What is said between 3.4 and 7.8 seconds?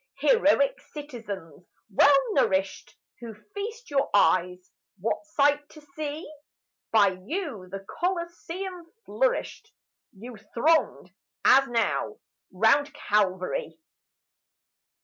feast your eyes: What sight to see? By you